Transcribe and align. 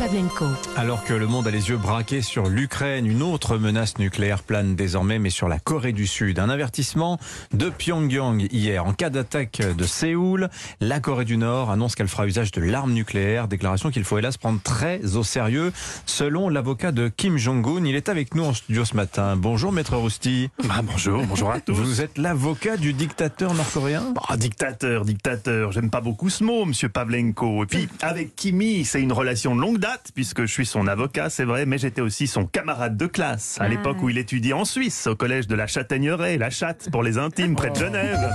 Pavlenko. 0.00 0.46
Alors 0.78 1.04
que 1.04 1.12
le 1.12 1.26
monde 1.26 1.46
a 1.46 1.50
les 1.50 1.68
yeux 1.68 1.76
braqués 1.76 2.22
sur 2.22 2.46
l'Ukraine, 2.46 3.04
une 3.04 3.20
autre 3.20 3.58
menace 3.58 3.98
nucléaire 3.98 4.42
plane 4.42 4.74
désormais, 4.74 5.18
mais 5.18 5.28
sur 5.28 5.46
la 5.46 5.58
Corée 5.58 5.92
du 5.92 6.06
Sud. 6.06 6.38
Un 6.38 6.48
avertissement 6.48 7.18
de 7.52 7.68
Pyongyang 7.68 8.48
hier. 8.50 8.86
En 8.86 8.94
cas 8.94 9.10
d'attaque 9.10 9.60
de 9.60 9.84
Séoul, 9.84 10.48
la 10.80 11.00
Corée 11.00 11.26
du 11.26 11.36
Nord 11.36 11.70
annonce 11.70 11.96
qu'elle 11.96 12.08
fera 12.08 12.26
usage 12.26 12.50
de 12.50 12.62
l'arme 12.62 12.94
nucléaire. 12.94 13.46
Déclaration 13.46 13.90
qu'il 13.90 14.04
faut 14.04 14.16
hélas 14.16 14.38
prendre 14.38 14.58
très 14.62 15.16
au 15.16 15.22
sérieux, 15.22 15.70
selon 16.06 16.48
l'avocat 16.48 16.92
de 16.92 17.08
Kim 17.08 17.36
Jong-un. 17.36 17.84
Il 17.84 17.94
est 17.94 18.08
avec 18.08 18.34
nous 18.34 18.44
en 18.44 18.54
studio 18.54 18.86
ce 18.86 18.96
matin. 18.96 19.36
Bonjour, 19.36 19.70
maître 19.70 19.96
Rousti. 19.96 20.48
Ah, 20.70 20.80
bonjour, 20.82 21.22
bonjour 21.26 21.50
à 21.50 21.60
tous. 21.60 21.74
Vous 21.74 22.00
êtes 22.00 22.16
l'avocat 22.16 22.78
du 22.78 22.94
dictateur 22.94 23.52
nord-coréen? 23.52 24.14
Ah, 24.30 24.38
dictateur, 24.38 25.04
dictateur, 25.04 25.72
j'aime 25.72 25.90
pas 25.90 26.00
beaucoup 26.00 26.30
ce 26.30 26.42
mot, 26.42 26.64
monsieur 26.64 26.88
Pavlenko. 26.88 27.64
Et 27.64 27.66
puis, 27.66 27.88
avec 28.00 28.34
Kimi, 28.34 28.86
c'est 28.86 29.02
une 29.02 29.12
relation 29.12 29.54
de 29.54 29.60
longue 29.60 29.76
date, 29.76 29.89
puisque 30.14 30.42
je 30.42 30.52
suis 30.52 30.66
son 30.66 30.86
avocat, 30.86 31.30
c'est 31.30 31.44
vrai, 31.44 31.66
mais 31.66 31.78
j'étais 31.78 32.00
aussi 32.00 32.26
son 32.26 32.46
camarade 32.46 32.96
de 32.96 33.06
classe, 33.06 33.56
à 33.60 33.68
l'époque 33.68 34.02
où 34.02 34.08
il 34.08 34.18
étudiait 34.18 34.52
en 34.52 34.64
Suisse, 34.64 35.06
au 35.06 35.16
collège 35.16 35.46
de 35.46 35.54
la 35.54 35.66
Châtaigneraie, 35.66 36.38
la 36.38 36.50
chatte 36.50 36.88
pour 36.90 37.02
les 37.02 37.18
intimes, 37.18 37.56
près 37.56 37.70
de 37.70 37.76
Genève. 37.76 38.30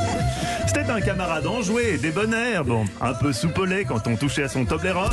C'était 0.68 0.90
un 0.90 1.00
camarade 1.02 1.48
enjoué, 1.48 1.98
débonnaire, 1.98 2.66
bon, 2.66 2.86
un 3.00 3.14
peu 3.14 3.32
soupolé 3.32 3.86
quand 3.86 4.08
on 4.08 4.16
touchait 4.16 4.44
à 4.44 4.50
son 4.50 4.66
Toblerone. 4.66 5.12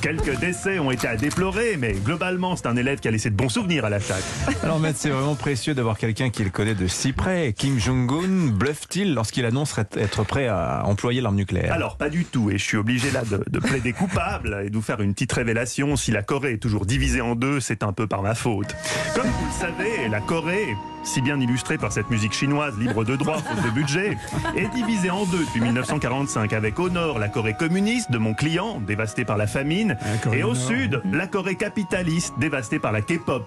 Quelques 0.00 0.38
décès 0.40 0.78
ont 0.78 0.90
été 0.90 1.06
à 1.06 1.16
déplorer, 1.16 1.76
mais 1.78 1.92
globalement, 1.92 2.56
c'est 2.56 2.66
un 2.66 2.76
élève 2.76 2.98
qui 2.98 3.08
a 3.08 3.10
laissé 3.10 3.30
de 3.30 3.36
bons 3.36 3.50
souvenirs 3.50 3.84
à 3.84 3.90
la 3.90 4.00
chatte. 4.00 4.24
Alors, 4.62 4.80
maître, 4.80 4.98
c'est 4.98 5.10
vraiment 5.10 5.34
précieux 5.34 5.74
d'avoir 5.74 5.98
quelqu'un 5.98 6.30
qui 6.30 6.42
le 6.42 6.50
connaît 6.50 6.74
de 6.74 6.86
si 6.86 7.12
près. 7.12 7.52
Kim 7.52 7.78
Jong-un 7.78 8.48
bluffe-t-il 8.50 9.14
lorsqu'il 9.14 9.44
annonce 9.44 9.78
être 9.96 10.24
prêt 10.24 10.48
à 10.48 10.82
employer 10.86 11.20
l'arme 11.20 11.36
nucléaire? 11.36 11.72
Alors, 11.72 11.96
pas 11.96 12.08
du 12.08 12.24
tout, 12.24 12.50
et 12.50 12.58
je 12.58 12.64
suis 12.64 12.78
obligé 12.78 13.10
là 13.10 13.22
de, 13.30 13.44
de 13.46 13.58
plaider 13.58 13.92
coupable 13.92 14.62
et 14.64 14.70
de 14.70 14.74
vous 14.74 14.82
faire 14.82 15.00
une 15.00 15.12
petite 15.12 15.32
révélation. 15.32 15.96
Si 15.96 16.10
la 16.10 16.22
Corée 16.22 16.54
est 16.54 16.62
toujours 16.62 16.86
divisée 16.86 17.20
en 17.20 17.34
deux, 17.34 17.60
c'est 17.60 17.82
un 17.82 17.92
peu 17.92 18.06
par 18.06 18.22
ma 18.22 18.34
faute. 18.34 18.74
Comme 19.14 19.26
vous 19.26 19.46
le 19.46 19.60
savez, 19.60 20.08
la 20.08 20.20
Corée, 20.20 20.74
si 21.04 21.20
bien 21.20 21.38
illustrée 21.40 21.78
par 21.78 21.92
cette 21.92 22.10
musique 22.10 22.32
chinoise 22.32 22.78
libre 22.78 23.04
de 23.04 23.16
droit, 23.16 23.38
faute 23.38 23.64
de 23.64 23.70
budget, 23.70 24.16
est 24.56 24.68
divisée 24.74 25.10
en 25.10 25.24
deux 25.26 25.44
depuis 25.44 25.60
1945, 25.60 26.52
avec 26.52 26.78
au 26.78 26.88
nord 26.90 27.18
la 27.18 27.28
Corée 27.28 27.54
communiste 27.54 28.10
de 28.10 28.18
mon 28.18 28.34
client, 28.34 28.80
dévastée 28.80 29.24
par 29.24 29.36
la 29.36 29.46
famine, 29.46 29.96
et 30.32 30.42
au 30.42 30.54
sud 30.54 31.02
la 31.12 31.26
Corée 31.26 31.56
capitaliste, 31.56 32.34
dévastée 32.38 32.78
par 32.78 32.92
la 32.92 33.02
K-pop. 33.02 33.44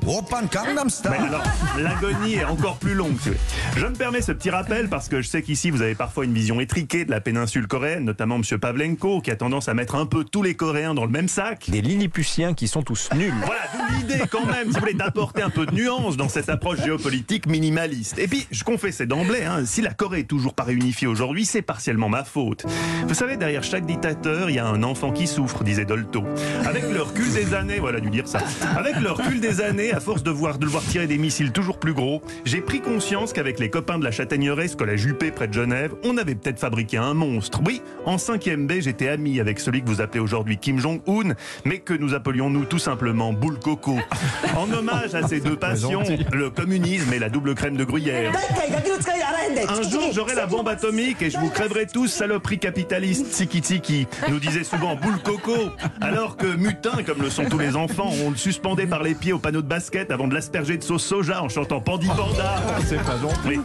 Mais 1.10 1.18
alors, 1.18 1.44
l'agonie 1.78 2.36
est 2.36 2.46
encore 2.46 2.78
plus 2.78 2.94
longue. 2.94 3.18
Je 3.76 3.86
me 3.86 3.94
permets 3.94 4.22
ce 4.22 4.32
petit 4.32 4.50
rappel 4.50 4.90
parce 4.90 5.10
que 5.10 5.22
je 5.22 5.28
sais 5.28 5.42
qu'ici 5.42 5.72
vous 5.72 5.82
avez 5.82 5.96
parfois 5.96 6.26
une 6.26 6.34
vision 6.34 6.60
étriquée 6.60 7.06
de 7.06 7.12
la 7.12 7.22
péninsule 7.22 7.68
coréenne, 7.68 8.04
notamment 8.04 8.36
M. 8.36 8.60
Pavlenko, 8.60 9.22
qui 9.22 9.32
a 9.32 9.36
tendance 9.36 9.68
à 9.68 9.74
mettre 9.74 9.96
un 9.96 10.06
peu 10.06 10.24
tous 10.24 10.44
les 10.44 10.56
Coréens 10.56 10.94
dans 10.94 11.06
le 11.06 11.12
même 11.12 11.28
sac. 11.28 11.70
Des 11.70 11.82
Lilliputiens 11.82 12.54
qui 12.54 12.68
sont 12.68 12.84
tous 12.84 13.10
nuls. 13.16 13.34
Voilà, 13.46 13.62
d'où 13.74 13.96
l'idée 13.96 14.24
quand 14.30 14.46
même, 14.46 14.68
si 14.68 14.74
vous 14.74 14.80
voulez, 14.80 14.94
d'apporter 14.94 15.42
un 15.42 15.50
peu 15.50 15.66
de 15.66 15.74
nuance 15.74 16.18
dans 16.18 16.30
cette 16.30 16.50
approche 16.50 16.84
géopolitique 16.84 17.47
minimaliste. 17.48 18.20
Et 18.20 18.28
puis, 18.28 18.48
je 18.52 18.64
confessais 18.64 19.06
d'emblée, 19.06 19.44
hein, 19.44 19.66
si 19.66 19.82
la 19.82 19.94
Corée 19.94 20.20
est 20.20 20.24
toujours 20.24 20.54
pas 20.54 20.64
réunifiée 20.64 21.08
aujourd'hui, 21.08 21.46
c'est 21.46 21.62
partiellement 21.62 22.10
ma 22.10 22.24
faute. 22.24 22.66
Vous 23.08 23.14
savez, 23.14 23.38
derrière 23.38 23.64
chaque 23.64 23.86
dictateur, 23.86 24.50
il 24.50 24.56
y 24.56 24.60
a 24.60 24.68
un 24.68 24.84
enfant 24.84 25.12
qui 25.12 25.28
souffre, 25.28 25.64
disait 25.64 25.86
Dolto. 25.86 26.24
Avec 26.66 26.84
le 26.90 27.02
recul 27.02 27.32
des 27.34 27.54
années, 27.54 27.80
voilà, 27.80 28.00
dû 28.00 28.10
dire 28.10 28.28
ça. 28.28 28.40
Avec 28.76 29.00
le 29.00 29.12
recul 29.12 29.40
des 29.40 29.62
années, 29.62 29.94
à 29.94 30.00
force 30.00 30.24
de 30.24 30.32
voir 30.32 30.58
de 30.58 30.66
le 30.66 30.72
voir 30.72 30.84
tirer 30.84 31.08
des 31.08 31.18
missiles 31.18 31.52
toujours 31.52 31.80
plus 31.80 31.94
gros, 31.94 32.22
j'ai 32.46 32.62
pris 32.62 32.82
conscience 32.82 33.34
qu'avec 33.34 33.60
les 33.60 33.70
copains 33.70 34.00
de 34.00 34.04
la 34.04 34.12
Châtaigneraie, 34.12 34.68
ce 34.68 34.76
collège 34.76 35.06
UP 35.06 35.24
près 35.34 35.48
de 35.48 35.54
Genève, 35.54 35.94
on 36.04 36.18
avait 36.18 36.36
peut-être 36.36 36.60
fabriqué 36.60 36.98
un 36.98 37.14
monstre. 37.14 37.62
Oui, 37.66 37.82
en 38.06 38.18
5e 38.18 38.68
B, 38.68 38.82
j'étais 38.82 39.08
ami 39.08 39.40
avec 39.40 39.60
celui 39.60 39.82
que 39.82 39.88
vous 39.88 40.02
appelez 40.02 40.20
aujourd'hui 40.20 40.58
Kim 40.58 40.80
Jong-un, 40.80 41.34
mais 41.66 41.80
que 41.80 41.94
nous 41.94 42.14
appelions 42.14 42.50
nous 42.50 42.66
tout 42.66 42.80
simplement 42.80 43.34
Boule 43.34 43.60
Coco. 43.60 43.98
En 44.56 44.72
hommage 44.72 45.16
à 45.16 45.28
ces 45.28 45.40
deux 45.40 45.56
passions, 45.56 46.04
le 46.32 46.50
communisme 46.50 47.14
et 47.14 47.20
la 47.20 47.30
double 47.38 47.54
crème 47.54 47.78
de 47.78 47.84
gruyère. 47.84 48.32
Un 49.70 49.82
jour, 49.88 50.10
j'aurai 50.12 50.34
la 50.34 50.48
bombe 50.48 50.68
atomique 50.68 51.22
et 51.22 51.30
je 51.30 51.38
vous 51.38 51.50
crèverai 51.50 51.86
tous, 51.86 52.08
saloperie 52.08 52.58
capitaliste, 52.58 53.30
tiki 53.30 53.62
tiki, 53.62 54.08
nous 54.28 54.40
disait 54.40 54.64
souvent 54.64 54.96
boule 54.96 55.20
coco. 55.24 55.70
Alors 56.02 56.36
que 56.36 56.48
mutin, 56.48 57.04
comme 57.06 57.22
le 57.22 57.30
sont 57.30 57.46
tous 57.46 57.60
les 57.60 57.76
enfants, 57.76 58.10
on 58.26 58.32
le 58.32 58.36
suspendait 58.38 58.88
par 58.88 59.04
les 59.04 59.14
pieds 59.14 59.34
au 59.34 59.38
panneau 59.40 59.62
de 59.62 59.68
basket 59.68 60.10
avant 60.10 60.28
de 60.28 60.34
l'asperger 60.34 60.78
de 60.78 60.84
sauce 60.84 61.06
soja 61.06 61.44
en 61.44 61.50
chantant 61.50 61.80
Pandi 61.80 62.08
Panda. 62.08 62.56
C'est 62.88 62.98
pas 63.04 63.20
gentil. 63.22 63.38
Oui. 63.46 63.60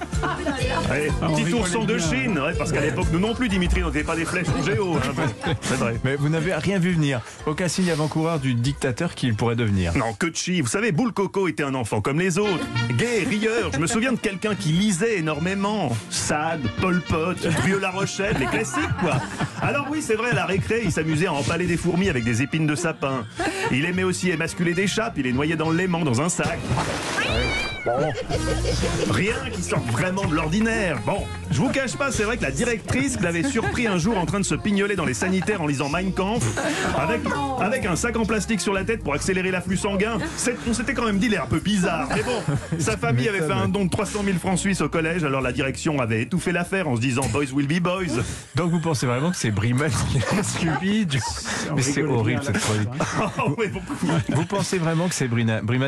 Ouais, 0.90 1.08
petit 1.34 1.54
ourson 1.54 1.84
de 1.84 1.96
Chine, 1.96 2.38
ouais, 2.38 2.52
parce 2.58 2.72
qu'à 2.72 2.82
l'époque, 2.82 3.06
nous 3.10 3.20
non 3.20 3.32
plus, 3.34 3.48
Dimitri, 3.48 3.82
on 3.82 3.86
n'était 3.86 4.04
pas 4.04 4.16
des 4.16 4.26
flèches 4.26 4.48
en 4.58 4.62
géo. 4.62 4.96
hein. 4.96 5.54
C'est 5.62 5.76
vrai. 5.76 5.96
Mais 6.04 6.16
vous 6.16 6.28
n'avez 6.28 6.52
rien 6.54 6.78
vu 6.78 6.92
venir. 6.92 7.22
Aucun 7.46 7.68
signe 7.68 7.90
avant-coureur 7.90 8.38
du 8.38 8.52
dictateur 8.54 9.14
qu'il 9.14 9.34
pourrait 9.34 9.56
devenir. 9.56 9.96
Non, 9.96 10.12
que 10.12 10.26
de 10.26 10.36
chi. 10.36 10.60
Vous 10.60 10.68
savez, 10.68 10.92
Boule 10.92 11.12
Coco 11.12 11.48
était 11.48 11.62
un 11.62 11.74
enfant 11.74 12.02
comme 12.02 12.18
les 12.20 12.36
autres. 12.38 12.66
Gay, 12.98 13.24
rieur. 13.26 13.61
Je 13.72 13.78
me 13.78 13.86
souviens 13.86 14.12
de 14.12 14.18
quelqu'un 14.18 14.54
qui 14.54 14.70
lisait 14.70 15.18
énormément. 15.18 15.94
Sade, 16.10 16.62
Pol 16.80 17.00
Pot, 17.02 17.36
Brieux 17.60 17.78
La 17.78 17.90
Rochelle, 17.90 18.36
les 18.38 18.46
classiques, 18.46 18.96
quoi. 19.00 19.16
Alors 19.60 19.86
oui, 19.90 20.02
c'est 20.02 20.14
vrai, 20.14 20.30
à 20.30 20.34
la 20.34 20.46
récré, 20.46 20.82
il 20.84 20.92
s'amusait 20.92 21.26
à 21.26 21.32
empaler 21.32 21.66
des 21.66 21.76
fourmis 21.76 22.08
avec 22.08 22.24
des 22.24 22.42
épines 22.42 22.66
de 22.66 22.74
sapin. 22.74 23.24
Il 23.70 23.84
aimait 23.84 24.04
aussi 24.04 24.30
émasculer 24.30 24.74
des 24.74 24.86
chats, 24.86 25.10
puis 25.10 25.22
les 25.22 25.32
noyer 25.32 25.56
dans 25.56 25.70
léman 25.70 26.00
dans 26.00 26.20
un 26.20 26.28
sac. 26.28 26.58
Bon. 27.84 28.12
Rien 29.10 29.34
qui 29.52 29.62
sort 29.62 29.80
vraiment 29.90 30.24
de 30.26 30.34
l'ordinaire. 30.34 30.98
Bon, 31.04 31.18
je 31.50 31.58
vous 31.58 31.68
cache 31.68 31.96
pas, 31.96 32.12
c'est 32.12 32.22
vrai 32.22 32.36
que 32.36 32.42
la 32.42 32.50
directrice 32.52 33.20
l'avait 33.20 33.42
surpris 33.42 33.86
un 33.86 33.98
jour 33.98 34.16
en 34.18 34.26
train 34.26 34.38
de 34.40 34.44
se 34.44 34.54
pignoler 34.54 34.94
dans 34.94 35.04
les 35.04 35.14
sanitaires 35.14 35.60
en 35.62 35.66
lisant 35.66 35.88
Mein 35.88 36.12
Kampf, 36.12 36.44
avec, 36.96 37.20
avec 37.60 37.86
un 37.86 37.96
sac 37.96 38.16
en 38.16 38.24
plastique 38.24 38.60
sur 38.60 38.72
la 38.72 38.84
tête 38.84 39.02
pour 39.02 39.14
accélérer 39.14 39.50
l'afflux 39.50 39.76
sanguin. 39.76 40.18
C'est- 40.36 40.56
On 40.68 40.72
s'était 40.74 40.94
quand 40.94 41.04
même 41.04 41.18
dit, 41.18 41.26
il 41.26 41.34
est 41.34 41.38
un 41.38 41.46
peu 41.46 41.58
bizarre. 41.58 42.08
Mais 42.14 42.22
bon, 42.22 42.78
sa 42.78 42.96
famille 42.96 43.28
avait 43.28 43.40
fait 43.40 43.52
un 43.52 43.68
don 43.68 43.84
de 43.84 43.90
300 43.90 44.20
000 44.24 44.38
francs 44.38 44.58
suisses 44.58 44.80
au 44.80 44.88
collège, 44.88 45.24
alors 45.24 45.40
la 45.40 45.52
direction 45.52 46.00
avait 46.00 46.22
étouffé 46.22 46.52
l'affaire 46.52 46.88
en 46.88 46.96
se 46.96 47.00
disant 47.00 47.26
Boys 47.32 47.52
will 47.52 47.66
be 47.66 47.80
boys. 47.82 48.22
Donc 48.54 48.70
vous 48.70 48.80
pensez 48.80 49.06
vraiment 49.06 49.30
que 49.30 49.36
c'est 49.36 49.50
Brimal 49.50 49.90
qui 49.90 50.20
subi 50.58 51.06
du... 51.06 51.18
Mais 51.76 51.82
c'est 51.82 52.02
horrible 52.02 52.42
cette 52.44 52.58
chronique. 52.58 52.88
Oh. 53.44 53.56
Vous 54.28 54.44
pensez 54.44 54.78
vraiment 54.78 55.08
que 55.08 55.14
c'est 55.14 55.28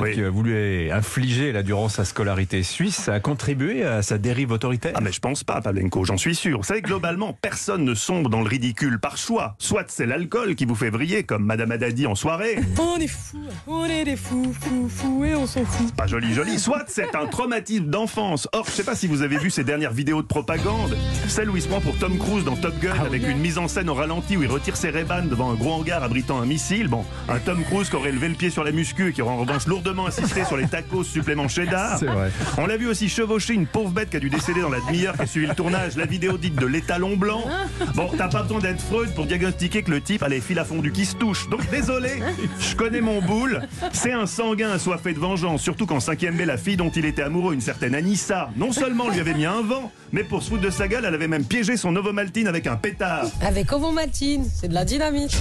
Oui. 0.02 0.14
qui 0.14 0.22
a 0.22 0.30
voulu 0.30 0.90
infliger 0.90 1.52
là, 1.52 1.62
durant 1.62 1.83
sa 1.88 2.04
scolarité 2.04 2.62
suisse 2.62 3.08
a 3.08 3.20
contribué 3.20 3.84
à 3.84 4.02
sa 4.02 4.18
dérive 4.18 4.50
autoritaire 4.52 4.92
Ah 4.96 5.00
mais 5.00 5.12
je 5.12 5.20
pense 5.20 5.44
pas, 5.44 5.60
Pavlenko, 5.60 6.04
j'en 6.04 6.16
suis 6.16 6.34
sûr. 6.34 6.58
Vous 6.58 6.64
savez, 6.64 6.82
globalement, 6.82 7.36
personne 7.40 7.84
ne 7.84 7.94
sombre 7.94 8.28
dans 8.30 8.40
le 8.40 8.48
ridicule 8.48 8.98
par 8.98 9.16
choix. 9.16 9.54
Soit 9.58 9.84
c'est 9.88 10.06
l'alcool 10.06 10.54
qui 10.54 10.64
vous 10.64 10.74
fait 10.74 10.90
vriller, 10.90 11.22
comme 11.24 11.44
Madame 11.44 11.70
Adadi 11.72 12.06
en 12.06 12.14
soirée, 12.14 12.58
On 12.78 12.98
est 12.98 13.06
fous, 13.06 13.38
on 13.66 13.84
est 13.84 14.04
des 14.04 14.16
fous, 14.16 14.52
fous, 14.60 14.88
fous 14.88 15.24
et 15.24 15.34
on 15.34 15.46
s'en 15.46 15.64
fout. 15.64 15.94
pas 15.94 16.06
joli 16.06 16.34
joli, 16.34 16.58
soit 16.58 16.84
c'est 16.88 17.14
un 17.14 17.26
traumatisme 17.26 17.86
d'enfance. 17.86 18.48
Or, 18.52 18.66
je 18.66 18.72
sais 18.72 18.84
pas 18.84 18.96
si 18.96 19.06
vous 19.06 19.22
avez 19.22 19.38
vu 19.38 19.50
ces 19.50 19.64
dernières 19.64 19.92
vidéos 19.92 20.22
de 20.22 20.26
propagande, 20.26 20.96
celle 21.28 21.50
où 21.50 21.56
il 21.56 21.62
se 21.62 21.68
prend 21.68 21.80
pour 21.80 21.96
Tom 21.98 22.18
Cruise 22.18 22.44
dans 22.44 22.56
Top 22.56 22.74
Gun 22.80 22.94
avec 23.04 23.26
une 23.28 23.38
mise 23.38 23.58
en 23.58 23.68
scène 23.68 23.88
au 23.88 23.94
ralenti 23.94 24.36
où 24.36 24.42
il 24.42 24.50
retire 24.50 24.76
ses 24.76 24.90
ray 24.90 25.04
devant 25.28 25.50
un 25.50 25.54
gros 25.54 25.72
hangar 25.74 26.02
abritant 26.02 26.40
un 26.40 26.46
missile. 26.46 26.88
Bon, 26.88 27.04
un 27.28 27.38
Tom 27.38 27.62
Cruise 27.64 27.90
qui 27.90 27.96
aurait 27.96 28.12
levé 28.12 28.28
le 28.28 28.34
pied 28.34 28.50
sur 28.50 28.64
la 28.64 28.72
muscu 28.72 29.08
et 29.10 29.12
qui 29.12 29.22
aurait 29.22 29.34
en 29.34 29.38
revanche 29.38 29.66
lourdement 29.66 30.06
insisté 30.06 30.44
sur 30.44 30.56
les 30.56 30.66
tacos 30.66 31.04
supplément 31.04 31.48
cheddar. 31.48 31.73
C'est 31.98 32.06
vrai. 32.06 32.30
On 32.58 32.66
l'a 32.66 32.76
vu 32.76 32.88
aussi 32.88 33.08
chevaucher 33.08 33.54
une 33.54 33.66
pauvre 33.66 33.90
bête 33.90 34.10
qui 34.10 34.16
a 34.16 34.20
dû 34.20 34.30
décéder 34.30 34.60
dans 34.60 34.68
la 34.68 34.80
demi-heure 34.80 35.16
qui 35.16 35.22
a 35.22 35.26
suivi 35.26 35.46
le 35.46 35.54
tournage, 35.54 35.96
la 35.96 36.06
vidéo 36.06 36.38
dite 36.38 36.56
de 36.56 36.66
l'étalon 36.66 37.16
blanc. 37.16 37.44
Bon, 37.94 38.10
t'as 38.16 38.28
pas 38.28 38.42
besoin 38.42 38.60
d'être 38.60 38.80
Freud 38.82 39.14
pour 39.14 39.26
diagnostiquer 39.26 39.82
que 39.82 39.90
le 39.90 40.00
type 40.00 40.22
a 40.22 40.28
les 40.28 40.40
fils 40.40 40.58
à 40.58 40.64
fondu 40.64 40.92
qui 40.92 41.04
se 41.04 41.16
touchent. 41.16 41.48
Donc 41.48 41.68
désolé, 41.70 42.22
je 42.60 42.76
connais 42.76 43.00
mon 43.00 43.20
boule. 43.20 43.62
C'est 43.92 44.12
un 44.12 44.26
sanguin 44.26 44.70
assoiffé 44.70 45.12
de 45.12 45.18
vengeance, 45.18 45.62
surtout 45.62 45.86
qu'en 45.86 45.98
5ème 45.98 46.36
B, 46.36 46.46
la 46.46 46.56
fille 46.56 46.76
dont 46.76 46.90
il 46.90 47.04
était 47.04 47.22
amoureux, 47.22 47.54
une 47.54 47.60
certaine 47.60 47.94
Anissa, 47.94 48.50
non 48.56 48.72
seulement 48.72 49.08
lui 49.08 49.20
avait 49.20 49.34
mis 49.34 49.46
un 49.46 49.62
vent, 49.62 49.90
mais 50.12 50.24
pour 50.24 50.42
se 50.42 50.50
foutre 50.50 50.62
de 50.62 50.70
sa 50.70 50.88
gueule, 50.88 51.04
elle 51.06 51.14
avait 51.14 51.28
même 51.28 51.44
piégé 51.44 51.76
son 51.76 51.92
Novomaltine 51.92 52.46
avec 52.48 52.66
un 52.66 52.76
pétard. 52.76 53.26
Avec 53.40 53.72
Ovomaltine, 53.72 54.48
c'est 54.52 54.68
de 54.68 54.74
la 54.74 54.84
dynamite. 54.84 55.36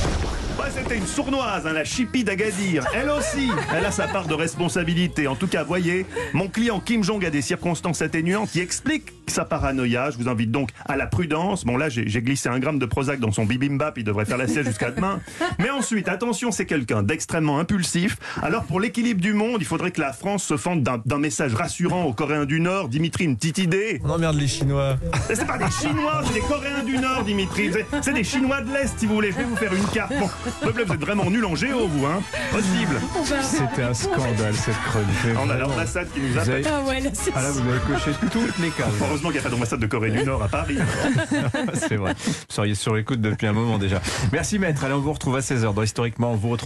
Ouais, 0.60 0.70
c'était 0.70 0.98
une 0.98 1.08
sournoise, 1.08 1.66
hein, 1.66 1.74
la 1.74 1.84
chipie 1.84 2.24
d'Agadir. 2.24 2.86
Elle 2.94 3.10
aussi, 3.10 3.50
elle 3.76 3.86
a 3.86 3.92
sa 3.92 4.08
part 4.08 4.28
de 4.28 4.36
responsabilité. 4.36 5.28
En 5.28 5.36
tout 5.36 5.48
cas, 5.48 5.64
voyez, 5.64 6.06
mon 6.34 6.48
client 6.48 6.80
Kim 6.80 7.04
Jong 7.04 7.26
a 7.26 7.32
des 7.32 7.42
circonstances 7.42 8.04
atténuantes 8.04 8.52
qui 8.52 8.60
expliquent 8.60 9.23
sa 9.28 9.46
paranoïa. 9.46 10.10
Je 10.12 10.18
vous 10.18 10.30
invite 10.30 10.52
donc 10.52 10.70
à 10.86 10.96
la 10.96 11.08
prudence. 11.08 11.66
Bon, 11.66 11.78
là, 11.78 11.90
j'ai 11.90 12.22
glissé 12.22 12.50
un 12.50 12.60
gramme 12.60 12.80
de 12.80 12.86
Prozac 12.86 13.20
dans 13.20 13.32
son 13.32 13.46
bibimbap, 13.46 13.98
il 13.98 14.04
devrait 14.04 14.26
faire 14.26 14.38
la 14.38 14.48
sieste 14.48 14.68
jusqu'à 14.68 14.92
demain. 14.92 15.20
Mais 15.60 15.70
ensuite, 15.70 16.08
attention, 16.08 16.52
c'est 16.52 16.66
quelqu'un 16.66 17.04
d'extrêmement 17.04 17.60
impulsif. 17.60 18.18
Alors, 18.42 18.64
pour 18.64 18.80
l'équilibre 18.80 19.22
du 19.22 19.34
monde, 19.34 19.58
il 19.60 19.66
faudrait 19.66 19.92
que 19.92 20.02
la 20.02 20.14
France 20.14 20.44
se 20.44 20.58
fende 20.58 20.84
d'un 20.84 21.18
message 21.18 21.54
rassurant 21.54 22.04
aux 22.04 22.14
Coréens 22.14 22.46
du 22.46 22.60
Nord. 22.60 22.90
Dimitri, 22.90 23.26
une 23.26 23.36
petite 23.38 23.58
idée 23.58 24.02
On 24.04 24.10
emmerde 24.10 24.36
les 24.38 24.48
Chinois. 24.48 24.98
c'est 25.28 25.46
pas 25.48 25.58
des 25.58 25.70
Chinois, 25.72 26.22
c'est 26.28 26.34
des 26.34 26.40
Coréens 26.42 26.84
du 26.86 26.98
Nord, 26.98 27.24
Dimitri. 27.24 27.72
C'est- 28.02 28.14
des 28.14 28.24
Chinois 28.24 28.62
de 28.62 28.72
l'Est, 28.72 28.94
si 29.00 29.06
vous 29.08 29.16
voulez. 29.16 29.32
Je 29.32 29.38
vais 29.38 29.44
vous 29.46 29.56
faire 29.56 29.74
une 29.74 29.86
carte. 29.86 30.14
Bon, 30.20 30.30
peuple, 30.62 30.84
vous 30.86 30.94
êtes 30.94 31.00
vraiment 31.02 31.30
nul 31.32 31.44
en 31.46 31.56
géo, 31.56 31.88
vous, 31.88 32.06
hein 32.06 32.22
Possible. 32.52 33.02
C'était 33.42 33.82
un 33.84 33.94
scandale 33.94 34.54
cette 34.54 34.76
chronique. 34.86 35.38
On 35.44 35.50
a 35.50 35.58
l'ambassade 35.58 36.08
qui 36.14 36.20
nous 36.20 36.38
avez- 36.38 36.64
Ah 36.68 36.82
ouais, 36.88 37.00
là 37.00 37.10
c'est 37.14 37.32
Ah 37.36 37.42
là, 37.42 37.50
vous 37.52 37.60
avez 37.70 37.80
coché 37.80 38.12
toutes 38.32 38.58
les 38.60 38.70
cases. 38.70 38.88
Heureusement 39.14 39.30
qu'il 39.30 39.42
n'y 39.42 39.46
a 39.46 39.48
pas 39.48 39.56
d'ambassade 39.56 39.80
de 39.80 39.86
Corée 39.86 40.10
du 40.10 40.24
Nord 40.24 40.42
à 40.42 40.48
Paris. 40.48 40.80
C'est 41.76 41.98
vrai. 41.98 42.16
Vous 42.18 42.34
seriez 42.50 42.74
sur 42.74 42.96
l'écoute 42.96 43.22
depuis 43.22 43.46
un 43.46 43.54
moment 43.54 43.78
déjà. 43.78 44.02
Merci 44.32 44.58
maître. 44.58 44.84
Allez, 44.84 44.96
on 44.96 45.02
vous 45.02 45.14
retrouve 45.14 45.36
à 45.36 45.42
16h 45.42 45.72
dans 45.72 45.84
Historiquement. 45.84 46.32
On 46.32 46.36
vous 46.36 46.50
retrouve 46.50 46.62